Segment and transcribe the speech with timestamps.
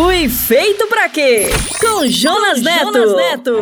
[0.00, 1.48] Fui feito para quê?
[1.80, 2.92] Com Jonas, Com Neto.
[2.92, 3.56] Jonas Neto.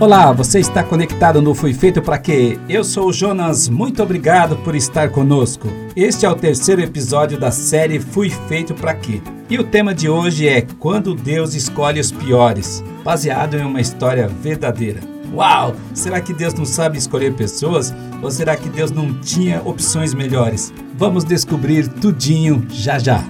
[0.00, 2.58] Olá, você está conectado no Fui Feito para Quê?
[2.68, 5.68] Eu sou o Jonas, muito obrigado por estar conosco.
[5.94, 9.22] Este é o terceiro episódio da série Fui Feito para Quê?
[9.48, 14.26] E o tema de hoje é Quando Deus Escolhe os Piores, baseado em uma história
[14.26, 15.17] verdadeira.
[15.32, 15.74] Uau!
[15.94, 17.94] Será que Deus não sabe escolher pessoas?
[18.22, 20.72] Ou será que Deus não tinha opções melhores?
[20.96, 23.24] Vamos descobrir tudinho já já.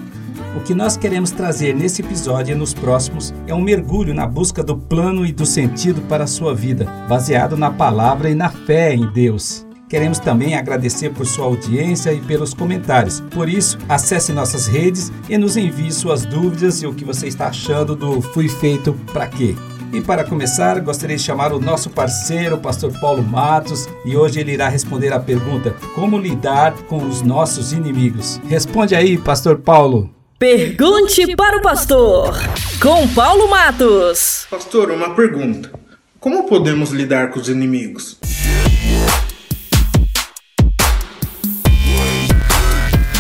[0.56, 4.62] O que nós queremos trazer nesse episódio e nos próximos é um mergulho na busca
[4.62, 8.94] do plano e do sentido para a sua vida, baseado na palavra e na fé
[8.94, 9.66] em Deus.
[9.88, 13.20] Queremos também agradecer por sua audiência e pelos comentários.
[13.30, 17.48] Por isso, acesse nossas redes e nos envie suas dúvidas e o que você está
[17.48, 19.54] achando do Fui Feito para Quê.
[19.90, 24.38] E para começar, gostaria de chamar o nosso parceiro, o pastor Paulo Matos, e hoje
[24.38, 28.38] ele irá responder a pergunta: como lidar com os nossos inimigos?
[28.46, 30.10] Responde aí, pastor Paulo.
[30.38, 32.34] Pergunte para o pastor,
[32.82, 34.46] com Paulo Matos.
[34.50, 35.72] Pastor, uma pergunta:
[36.20, 38.18] como podemos lidar com os inimigos?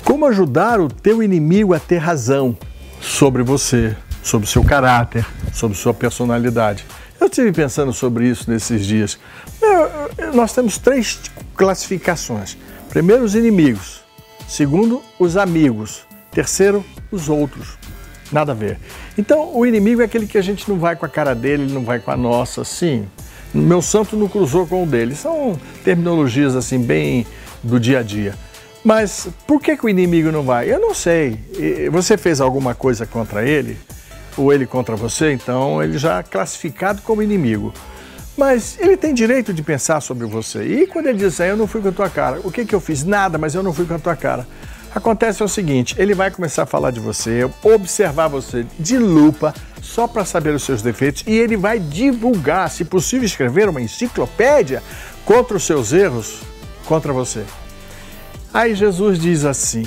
[0.04, 2.56] Como ajudar o teu inimigo a ter razão
[3.00, 3.96] sobre você?
[4.28, 6.84] Sobre o seu caráter, sobre sua personalidade.
[7.18, 9.18] Eu estive pensando sobre isso nesses dias.
[10.34, 11.18] Nós temos três
[11.56, 12.56] classificações:
[12.90, 14.02] primeiro, os inimigos,
[14.46, 17.78] segundo, os amigos, terceiro, os outros.
[18.30, 18.78] Nada a ver.
[19.16, 21.72] Então, o inimigo é aquele que a gente não vai com a cara dele, ele
[21.72, 23.08] não vai com a nossa, sim.
[23.54, 25.14] Meu santo não cruzou com o dele.
[25.14, 27.26] São terminologias assim bem
[27.62, 28.34] do dia a dia.
[28.84, 30.70] Mas por que, que o inimigo não vai?
[30.70, 31.40] Eu não sei.
[31.90, 33.78] Você fez alguma coisa contra ele?
[34.38, 37.74] Ou ele contra você, então ele já é classificado como inimigo.
[38.36, 40.62] Mas ele tem direito de pensar sobre você.
[40.62, 42.80] E quando ele diz, eu não fui com a tua cara, o que, que eu
[42.80, 43.02] fiz?
[43.02, 44.46] Nada, mas eu não fui com a tua cara.
[44.94, 50.06] Acontece o seguinte: ele vai começar a falar de você, observar você de lupa, só
[50.06, 54.82] para saber os seus defeitos, e ele vai divulgar, se possível, escrever uma enciclopédia
[55.24, 56.40] contra os seus erros,
[56.86, 57.44] contra você.
[58.52, 59.84] Aí Jesus diz assim: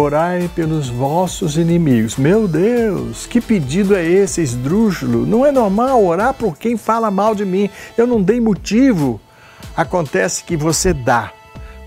[0.00, 2.16] Orai pelos vossos inimigos.
[2.16, 5.26] Meu Deus, que pedido é esse, esdrúxulo?
[5.26, 7.68] Não é normal orar por quem fala mal de mim.
[7.96, 9.20] Eu não dei motivo.
[9.76, 11.32] Acontece que você dá.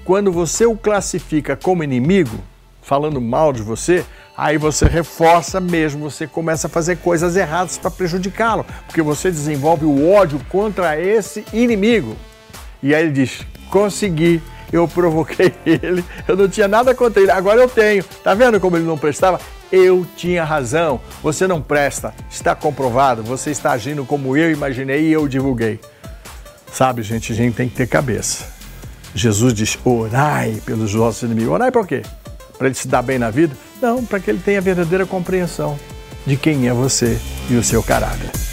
[0.03, 2.37] Quando você o classifica como inimigo,
[2.81, 4.03] falando mal de você,
[4.35, 9.85] aí você reforça mesmo, você começa a fazer coisas erradas para prejudicá-lo, porque você desenvolve
[9.85, 12.17] o ódio contra esse inimigo.
[12.83, 17.61] E aí ele diz: consegui eu provoquei ele, eu não tinha nada contra ele, agora
[17.61, 18.03] eu tenho.
[18.23, 19.39] Tá vendo como ele não prestava?
[19.71, 25.13] Eu tinha razão, você não presta, está comprovado, você está agindo como eu imaginei e
[25.13, 25.79] eu divulguei.
[26.71, 28.45] Sabe, gente, a gente tem que ter cabeça.
[29.13, 31.53] Jesus diz: orai pelos vossos inimigos.
[31.53, 32.01] Orai para quê?
[32.57, 33.55] Para ele se dar bem na vida?
[33.81, 35.77] Não, para que ele tenha verdadeira compreensão
[36.25, 38.50] de quem é você e o seu caráter.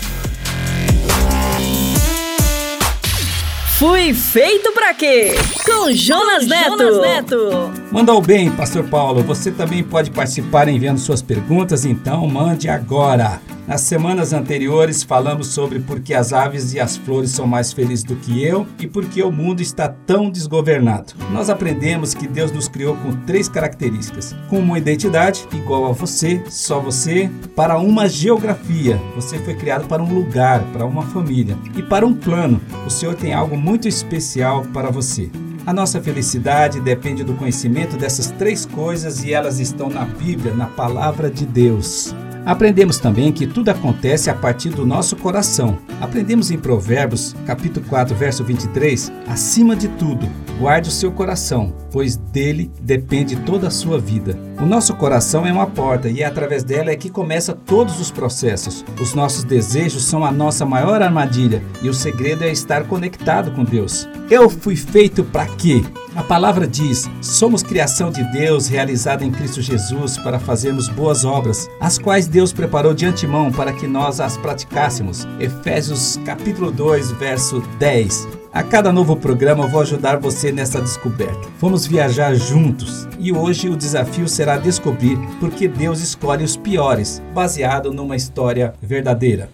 [3.78, 5.36] Fui feito para quê?
[5.64, 6.78] Com Jonas, Neto.
[6.78, 7.72] Jonas Neto.
[7.92, 9.22] Mandou bem, Pastor Paulo.
[9.22, 13.40] Você também pode participar enviando suas perguntas, então mande agora.
[13.68, 18.02] Nas semanas anteriores falamos sobre por que as aves e as flores são mais felizes
[18.02, 21.12] do que eu e por que o mundo está tão desgovernado.
[21.30, 26.42] Nós aprendemos que Deus nos criou com três características: com uma identidade igual a você,
[26.48, 28.98] só você, para uma geografia.
[29.14, 32.58] Você foi criado para um lugar, para uma família e para um plano.
[32.86, 35.30] O Senhor tem algo muito especial para você.
[35.66, 40.68] A nossa felicidade depende do conhecimento dessas três coisas e elas estão na Bíblia, na
[40.68, 42.14] palavra de Deus.
[42.48, 45.76] Aprendemos também que tudo acontece a partir do nosso coração.
[46.00, 50.26] Aprendemos em Provérbios, capítulo 4, verso 23, acima de tudo,
[50.58, 54.34] guarde o seu coração, pois dele depende toda a sua vida.
[54.58, 58.10] O nosso coração é uma porta e é através dela é que começa todos os
[58.10, 58.82] processos.
[58.98, 63.62] Os nossos desejos são a nossa maior armadilha e o segredo é estar conectado com
[63.62, 64.08] Deus.
[64.30, 65.84] Eu fui feito para quê?
[66.18, 71.70] A palavra diz: somos criação de Deus realizada em Cristo Jesus para fazermos boas obras,
[71.78, 75.28] as quais Deus preparou de antemão para que nós as praticássemos.
[75.38, 78.26] Efésios capítulo 2, verso 10.
[78.52, 81.48] A cada novo programa eu vou ajudar você nessa descoberta.
[81.60, 87.22] Vamos viajar juntos e hoje o desafio será descobrir por que Deus escolhe os piores,
[87.32, 89.48] baseado numa história verdadeira.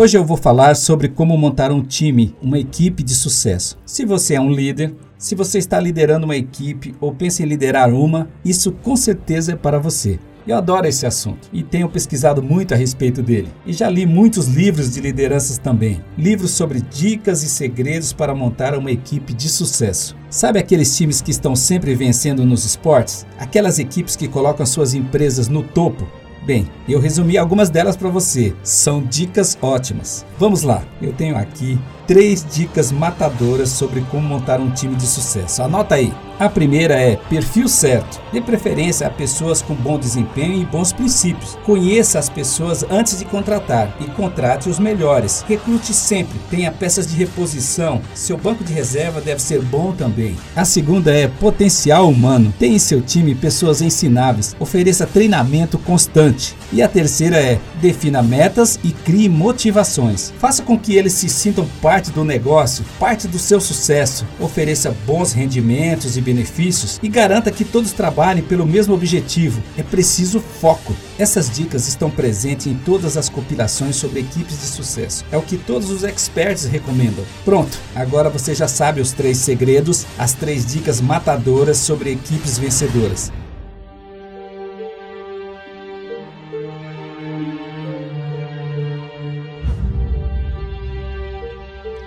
[0.00, 3.76] Hoje eu vou falar sobre como montar um time, uma equipe de sucesso.
[3.84, 7.92] Se você é um líder, se você está liderando uma equipe ou pensa em liderar
[7.92, 10.18] uma, isso com certeza é para você.
[10.48, 13.48] Eu adoro esse assunto e tenho pesquisado muito a respeito dele.
[13.66, 16.02] E já li muitos livros de lideranças também.
[16.16, 20.16] Livros sobre dicas e segredos para montar uma equipe de sucesso.
[20.30, 23.26] Sabe aqueles times que estão sempre vencendo nos esportes?
[23.38, 26.08] Aquelas equipes que colocam suas empresas no topo?
[26.42, 28.54] Bem, eu resumi algumas delas para você.
[28.62, 30.24] São dicas ótimas.
[30.38, 30.82] Vamos lá.
[31.00, 35.62] Eu tenho aqui três dicas matadoras sobre como montar um time de sucesso.
[35.62, 36.12] Anota aí.
[36.40, 38.18] A primeira é perfil certo.
[38.32, 41.58] Dê preferência a pessoas com bom desempenho e bons princípios.
[41.66, 45.44] Conheça as pessoas antes de contratar e contrate os melhores.
[45.46, 46.38] Recrute sempre.
[46.48, 48.00] Tenha peças de reposição.
[48.14, 50.34] Seu banco de reserva deve ser bom também.
[50.56, 52.54] A segunda é potencial humano.
[52.58, 54.56] Tenha em seu time pessoas ensináveis.
[54.58, 56.56] Ofereça treinamento constante.
[56.72, 60.32] E a terceira é defina metas e crie motivações.
[60.38, 64.24] Faça com que eles se sintam parte do negócio, parte do seu sucesso.
[64.38, 69.60] Ofereça bons rendimentos e benefícios e garanta que todos trabalhem pelo mesmo objetivo.
[69.76, 70.94] É preciso foco.
[71.18, 75.24] Essas dicas estão presentes em todas as compilações sobre equipes de sucesso.
[75.32, 77.24] É o que todos os experts recomendam.
[77.44, 83.32] Pronto, agora você já sabe os três segredos, as três dicas matadoras sobre equipes vencedoras.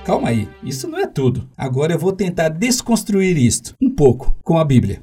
[0.05, 1.47] Calma aí, isso não é tudo.
[1.57, 5.01] Agora eu vou tentar desconstruir isto pouco com a Bíblia.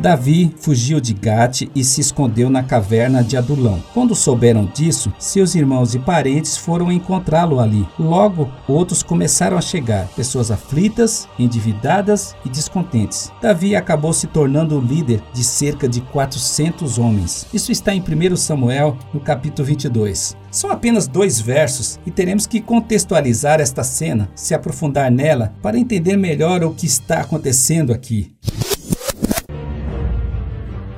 [0.00, 3.82] Davi fugiu de Gate e se escondeu na caverna de Adulão.
[3.92, 7.86] Quando souberam disso, seus irmãos e parentes foram encontrá-lo ali.
[7.98, 13.30] Logo, outros começaram a chegar, pessoas aflitas, endividadas e descontentes.
[13.42, 17.46] Davi acabou se tornando o líder de cerca de 400 homens.
[17.52, 20.34] Isso está em 1 Samuel, no capítulo 22.
[20.50, 26.16] São apenas dois versos e teremos que contextualizar esta cena, se aprofundar nela para entender
[26.16, 28.32] melhor o que está acontecendo aqui.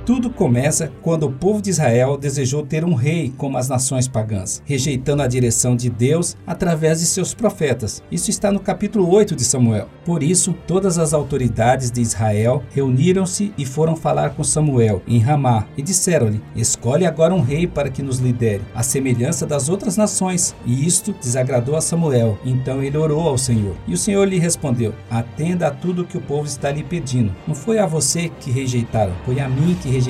[0.04, 4.60] Tudo começa quando o povo de Israel desejou ter um rei como as nações pagãs,
[4.64, 8.02] rejeitando a direção de Deus através de seus profetas.
[8.10, 9.88] Isso está no capítulo 8 de Samuel.
[10.04, 15.66] Por isso, todas as autoridades de Israel reuniram-se e foram falar com Samuel em Ramá
[15.76, 20.52] e disseram-lhe: Escolhe agora um rei para que nos lidere, à semelhança das outras nações.
[20.66, 22.36] E isto desagradou a Samuel.
[22.44, 23.76] Então ele orou ao Senhor.
[23.86, 27.32] E o Senhor lhe respondeu: Atenda a tudo que o povo está lhe pedindo.
[27.46, 30.01] Não foi a você que rejeitaram, foi a mim que rejeitaram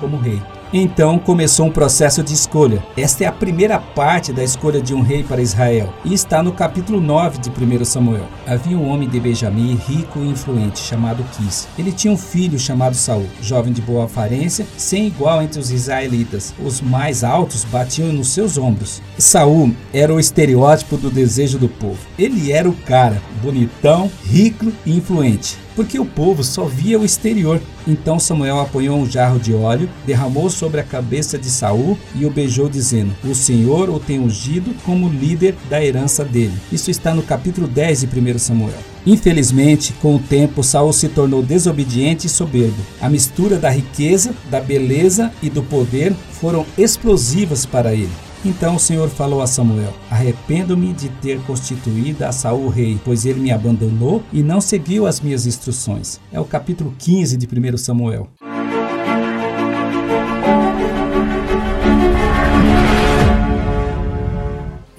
[0.00, 0.40] como rei.
[0.72, 2.84] Então começou um processo de escolha.
[2.96, 6.52] Esta é a primeira parte da escolha de um rei para Israel e está no
[6.52, 8.26] capítulo 9 de 1 Samuel.
[8.46, 11.68] Havia um homem de Benjamim rico e influente chamado Quis.
[11.78, 16.52] Ele tinha um filho chamado Saul, jovem de boa aparência, sem igual entre os israelitas.
[16.62, 19.00] Os mais altos batiam nos seus ombros.
[19.18, 21.98] Saul era o estereótipo do desejo do povo.
[22.18, 27.60] Ele era o cara, bonitão, rico e influente porque o povo só via o exterior.
[27.86, 32.30] Então Samuel apanhou um jarro de óleo, derramou sobre a cabeça de Saul e o
[32.30, 36.54] beijou, dizendo: O Senhor o tem ungido como líder da herança dele.
[36.72, 38.96] Isso está no capítulo 10 de 1 Samuel.
[39.06, 42.82] Infelizmente, com o tempo, Saul se tornou desobediente e soberbo.
[43.00, 48.25] A mistura da riqueza, da beleza e do poder foram explosivas para ele.
[48.46, 53.40] Então o Senhor falou a Samuel: Arrependo-me de ter constituído a Saul rei, pois ele
[53.40, 56.20] me abandonou e não seguiu as minhas instruções.
[56.30, 58.28] É o capítulo 15 de 1 Samuel.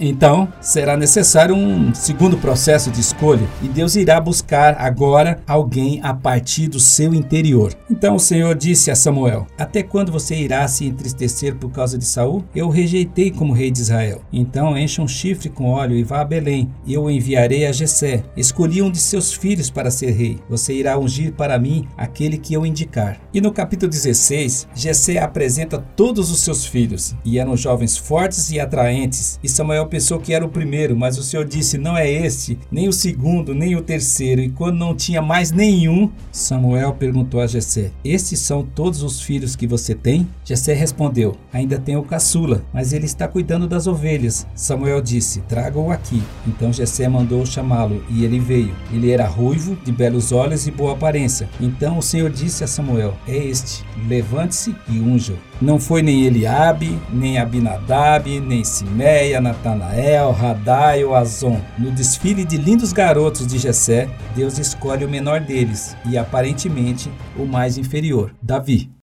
[0.08, 6.14] Então, será necessário um segundo processo de escolha e Deus irá buscar agora alguém a
[6.14, 7.74] partir do seu interior.
[7.90, 12.06] Então o Senhor disse a Samuel: Até quando você irá se entristecer por causa de
[12.06, 12.44] Saul?
[12.56, 14.22] Eu o rejeitei como rei de Israel.
[14.32, 16.70] Então encha um chifre com óleo e vá a Belém.
[16.88, 18.24] Eu o enviarei a Jessé.
[18.36, 20.40] Escolhi um de seus filhos para ser rei.
[20.50, 23.20] Você irá ungir para mim aquele que eu indicar.
[23.34, 28.60] E no capítulo 16, Jessé apresenta todos os seus filhos, e eram jovens fortes e
[28.60, 29.40] atraentes.
[29.44, 32.88] E Samuel pensou que era o primeiro, mas o Senhor disse: Não é este, nem
[32.88, 34.42] o segundo, nem o terceiro.
[34.42, 39.56] E quando não tinha mais nenhum, Samuel perguntou a Jessé: Estes são todos os filhos
[39.56, 40.28] que você tem?
[40.46, 44.46] Jessé respondeu: Ainda tenho o caçula, mas ele está cuidando das ovelhas.
[44.54, 46.22] Samuel disse: Traga-o aqui.
[46.46, 48.76] Então Jessé mandou chamá-lo, e ele veio.
[48.94, 51.50] Ele era ruivo, de belos olhos e boa aparência.
[51.60, 55.40] Então o Senhor disse a Samuel: É este, levante-se e unja-o.
[55.62, 61.60] Não foi nem Eliabe, nem Abinadab, nem Simeia, Natanael, Radai ou Azon.
[61.80, 67.46] No desfile de lindos garotos de Jessé, Deus escolhe o menor deles e aparentemente o
[67.46, 68.97] mais inferior, Davi.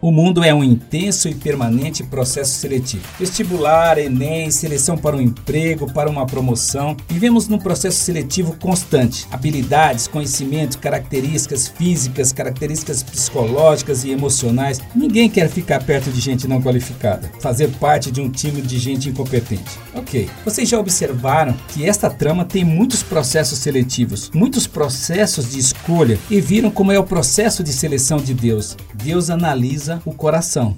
[0.00, 3.02] O mundo é um intenso e permanente processo seletivo.
[3.18, 6.96] Vestibular, Enem, seleção para um emprego, para uma promoção.
[7.08, 9.26] Vivemos num processo seletivo constante.
[9.28, 14.80] Habilidades, conhecimentos, características físicas, características psicológicas e emocionais.
[14.94, 19.08] Ninguém quer ficar perto de gente não qualificada, fazer parte de um time de gente
[19.08, 19.80] incompetente.
[19.94, 26.16] Ok, vocês já observaram que esta trama tem muitos processos seletivos, muitos processos de escolha
[26.30, 28.76] e viram como é o processo de seleção de Deus.
[29.00, 30.76] Deus analisa o coração.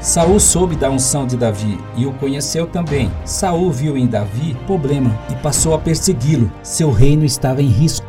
[0.00, 3.12] Saul soube da unção de Davi e o conheceu também.
[3.26, 6.50] Saul viu em Davi problema e passou a persegui-lo.
[6.62, 8.06] Seu reino estava em risco.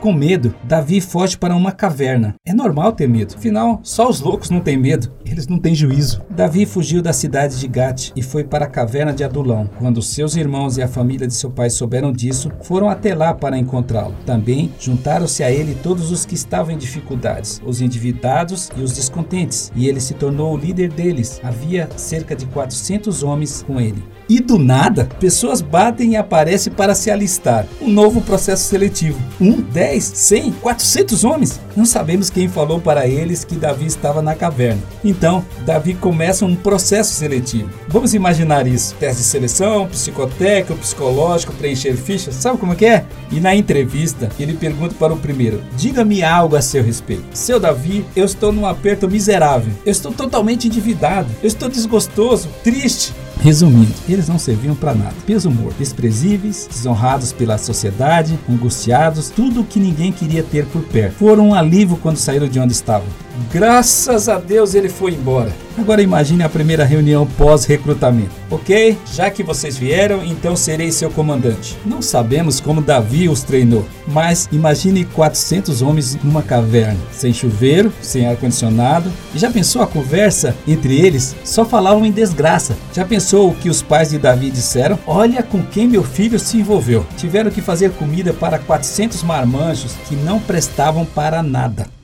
[0.00, 2.36] Com medo, Davi foge para uma caverna.
[2.46, 6.22] É normal ter medo, afinal, só os loucos não têm medo, eles não têm juízo.
[6.30, 9.68] Davi fugiu da cidade de Gate e foi para a caverna de Adulão.
[9.76, 13.58] Quando seus irmãos e a família de seu pai souberam disso, foram até lá para
[13.58, 14.14] encontrá-lo.
[14.24, 19.72] Também juntaram-se a ele todos os que estavam em dificuldades, os endividados e os descontentes,
[19.74, 21.40] e ele se tornou o líder deles.
[21.42, 24.04] Havia cerca de 400 homens com ele.
[24.28, 27.66] E do nada, pessoas batem e aparecem para se alistar.
[27.80, 29.18] Um novo processo seletivo.
[29.40, 31.58] Um, dez, cem, quatrocentos homens.
[31.74, 34.82] Não sabemos quem falou para eles que Davi estava na caverna.
[35.02, 37.70] Então, Davi começa um processo seletivo.
[37.88, 38.94] Vamos imaginar isso.
[39.00, 42.34] Teste de seleção, psicotécnico, psicológico, preencher fichas.
[42.34, 43.06] Sabe como é que é?
[43.30, 47.24] E na entrevista, ele pergunta para o primeiro: Diga-me algo a seu respeito.
[47.32, 49.72] Seu Davi, eu estou num aperto miserável.
[49.86, 51.28] Eu estou totalmente endividado.
[51.42, 53.14] Eu estou desgostoso, triste.
[53.40, 55.14] Resumindo, eles não serviam para nada.
[55.26, 61.14] Peso morto, desprezíveis, desonrados pela sociedade, angustiados, tudo o que ninguém queria ter por perto.
[61.14, 63.06] Foram um alívio quando saíram de onde estavam.
[63.52, 65.52] Graças a Deus ele foi embora.
[65.78, 68.32] Agora imagine a primeira reunião pós-recrutamento.
[68.50, 71.76] Ok, já que vocês vieram, então serei seu comandante.
[71.86, 78.26] Não sabemos como Davi os treinou, mas imagine 400 homens numa caverna, sem chuveiro, sem
[78.26, 79.08] ar-condicionado.
[79.36, 81.36] Já pensou a conversa entre eles?
[81.44, 82.76] Só falavam em desgraça.
[82.92, 84.98] Já pensou o que os pais de Davi disseram?
[85.06, 87.06] Olha com quem meu filho se envolveu.
[87.16, 91.97] Tiveram que fazer comida para 400 marmanjos que não prestavam para nada.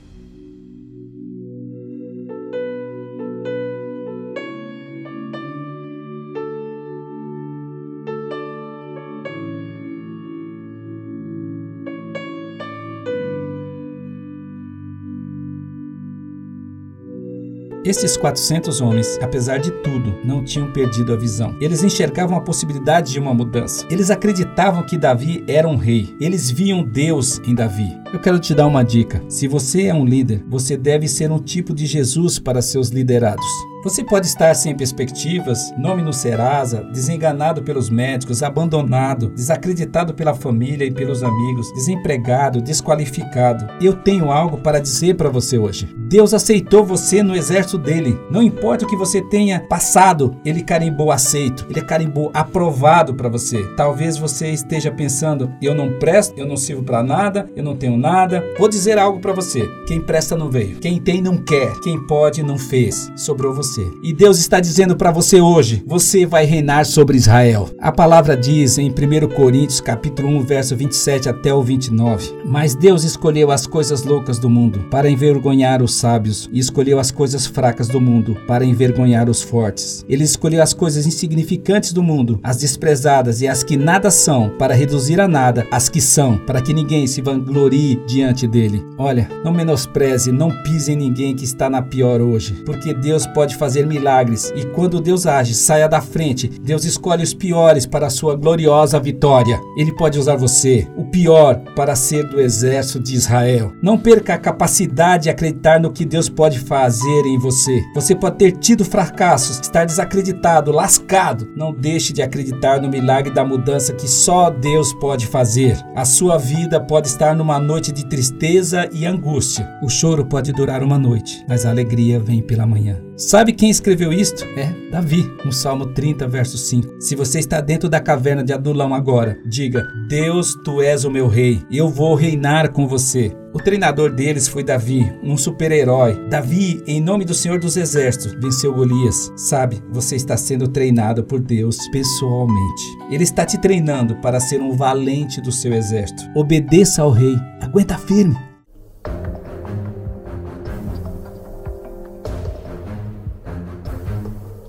[17.85, 21.55] Esses 400 homens, apesar de tudo, não tinham perdido a visão.
[21.61, 23.87] Eles enxergavam a possibilidade de uma mudança.
[23.91, 26.17] Eles acreditavam que Davi era um rei.
[26.19, 27.95] Eles viam Deus em Davi.
[28.11, 29.23] Eu quero te dar uma dica.
[29.29, 33.45] Se você é um líder, você deve ser um tipo de Jesus para seus liderados.
[33.85, 40.87] Você pode estar sem perspectivas, nome no Serasa, desenganado pelos médicos, abandonado, desacreditado pela família
[40.87, 43.69] e pelos amigos, desempregado, desqualificado.
[43.83, 45.95] Eu tenho algo para dizer para você hoje.
[45.99, 48.19] Deus aceitou você no exército dele.
[48.31, 53.63] Não importa o que você tenha passado, ele carimbou aceito, ele carimbou aprovado para você.
[53.77, 57.99] Talvez você esteja pensando: eu não presto, eu não sirvo para nada, eu não tenho
[57.99, 58.43] nada.
[58.59, 62.43] Vou dizer algo para você: quem presta não veio, quem tem não quer, quem pode
[62.43, 63.13] não fez.
[63.15, 63.91] Sobrou você você.
[64.03, 67.69] E Deus está dizendo para você hoje: você vai reinar sobre Israel.
[67.81, 72.33] A palavra diz em 1 Coríntios, capítulo 1, verso 27 até o 29.
[72.45, 77.11] Mas Deus escolheu as coisas loucas do mundo para envergonhar os sábios e escolheu as
[77.11, 80.05] coisas fracas do mundo para envergonhar os fortes.
[80.09, 84.75] Ele escolheu as coisas insignificantes do mundo, as desprezadas e as que nada são, para
[84.75, 88.85] reduzir a nada as que são, para que ninguém se vanglorie diante dele.
[88.99, 93.57] Olha, não menospreze, não pise em ninguém que está na pior hoje, porque Deus pode
[93.57, 94.53] fazer fazer milagres.
[94.55, 96.49] E quando Deus age, saia da frente.
[96.49, 99.59] Deus escolhe os piores para a sua gloriosa vitória.
[99.75, 103.73] Ele pode usar você, o pior, para ser do exército de Israel.
[103.83, 107.83] Não perca a capacidade de acreditar no que Deus pode fazer em você.
[107.95, 111.49] Você pode ter tido fracassos, estar desacreditado, lascado.
[111.57, 115.79] Não deixe de acreditar no milagre da mudança que só Deus pode fazer.
[115.97, 119.67] A sua vida pode estar numa noite de tristeza e angústia.
[119.83, 123.01] O choro pode durar uma noite, mas a alegria vem pela manhã.
[123.17, 124.45] Sabe quem escreveu isto?
[124.57, 126.97] É Davi, no Salmo 30, verso 5.
[127.01, 131.27] Se você está dentro da caverna de Adulão agora, diga: Deus, tu és o meu
[131.27, 133.35] rei, eu vou reinar com você.
[133.53, 136.29] O treinador deles foi Davi, um super-herói.
[136.29, 139.33] Davi, em nome do Senhor dos Exércitos, venceu Golias.
[139.37, 142.83] Sabe, você está sendo treinado por Deus pessoalmente.
[143.11, 146.25] Ele está te treinando para ser um valente do seu exército.
[146.35, 148.54] Obedeça ao rei, aguenta firme.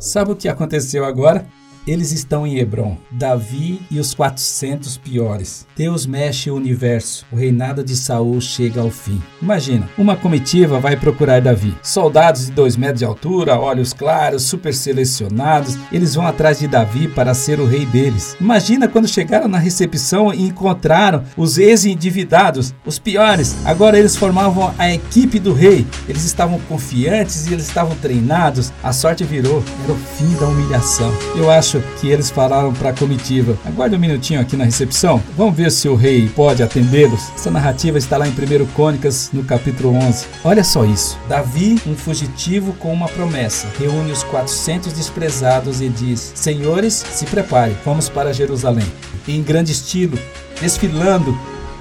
[0.06, 1.48] Sabe o que aconteceu agora?
[1.88, 5.68] Eles estão em Hebron, Davi e os 400 piores.
[5.78, 7.24] Deus mexe o universo.
[7.32, 9.22] O reinado de Saul chega ao fim.
[9.40, 11.76] Imagina, uma comitiva vai procurar Davi.
[11.84, 17.08] Soldados de 2 metros de altura, olhos claros, super selecionados, eles vão atrás de Davi
[17.08, 18.36] para ser o rei deles.
[18.42, 23.56] Imagina quando chegaram na recepção e encontraram os ex-endividados, os piores.
[23.64, 25.86] Agora eles formavam a equipe do rei.
[26.10, 28.74] Eles estavam confiantes e eles estavam treinados.
[28.82, 31.14] A sorte virou, era o fim da humilhação.
[31.36, 35.56] Eu acho que eles falaram para a comitiva: aguarde um minutinho aqui na recepção, vamos
[35.56, 37.32] ver se o rei pode atendê-los.
[37.36, 40.26] Essa narrativa está lá em 1 Crônicas, no capítulo 11.
[40.44, 46.32] Olha só isso: Davi, um fugitivo com uma promessa, reúne os 400 desprezados e diz:
[46.36, 48.86] Senhores, se prepare, vamos para Jerusalém.
[49.28, 50.18] em grande estilo,
[50.62, 51.36] desfilando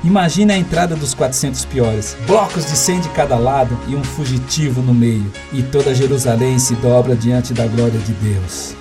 [0.05, 4.83] Imagine a entrada dos 400 piores, blocos de 100 de cada lado e um fugitivo
[4.83, 8.77] no meio, e toda Jerusalém se dobra diante da glória de Deus.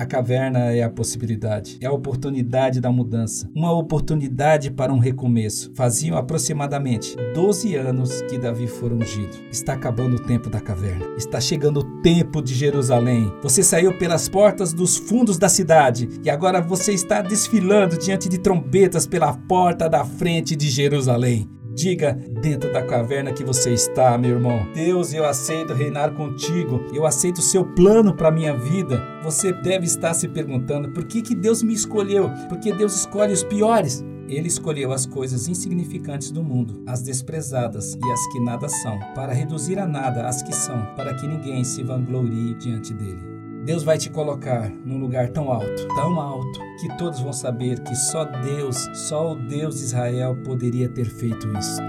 [0.00, 5.70] A caverna é a possibilidade, é a oportunidade da mudança, uma oportunidade para um recomeço.
[5.74, 9.36] Faziam aproximadamente 12 anos que Davi foi ungido.
[9.52, 11.04] Está acabando o tempo da caverna.
[11.18, 13.30] Está chegando o tempo de Jerusalém.
[13.42, 18.38] Você saiu pelas portas dos fundos da cidade e agora você está desfilando diante de
[18.38, 21.46] trombetas pela porta da frente de Jerusalém.
[21.74, 24.66] Diga dentro da caverna que você está, meu irmão.
[24.74, 26.80] Deus, eu aceito reinar contigo.
[26.92, 29.02] Eu aceito o seu plano para minha vida.
[29.22, 32.30] Você deve estar se perguntando por que, que Deus me escolheu?
[32.48, 34.04] Porque Deus escolhe os piores.
[34.28, 39.32] Ele escolheu as coisas insignificantes do mundo, as desprezadas e as que nada são, para
[39.32, 43.39] reduzir a nada as que são, para que ninguém se vanglorie diante dele.
[43.64, 47.94] Deus vai te colocar num lugar tão alto, tão alto, que todos vão saber que
[47.94, 51.80] só Deus, só o Deus de Israel poderia ter feito isso.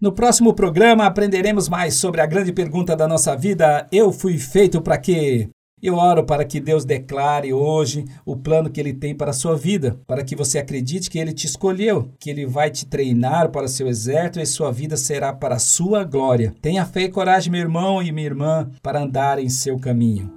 [0.00, 4.80] No próximo programa aprenderemos mais sobre a grande pergunta da nossa vida: eu fui feito
[4.80, 5.48] para quê?
[5.82, 9.56] Eu oro para que Deus declare hoje o plano que Ele tem para a sua
[9.56, 13.66] vida, para que você acredite que Ele te escolheu, que Ele vai te treinar para
[13.66, 16.54] seu exército e sua vida será para a sua glória.
[16.60, 20.30] Tenha fé e coragem, meu irmão e minha irmã, para andar em seu caminho.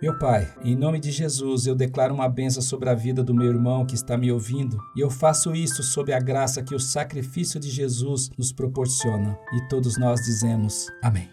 [0.00, 3.48] Meu Pai, em nome de Jesus, eu declaro uma benção sobre a vida do meu
[3.48, 7.58] irmão que está me ouvindo, e eu faço isso sob a graça que o sacrifício
[7.58, 9.38] de Jesus nos proporciona.
[9.54, 11.28] E todos nós dizemos: Amém.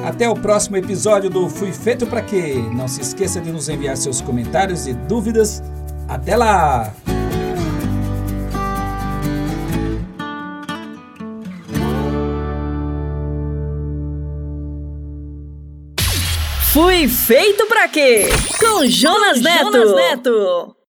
[0.05, 2.57] Até o próximo episódio do Fui Feito para Quê?
[2.73, 5.63] Não se esqueça de nos enviar seus comentários e dúvidas.
[6.09, 6.93] Até lá!
[16.81, 18.27] Fui feito pra quê?
[18.61, 19.95] Com Jonas, Jonas Neto.
[19.97, 20.77] Neto.